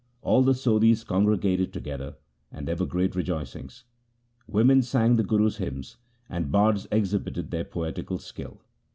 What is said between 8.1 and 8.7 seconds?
skill.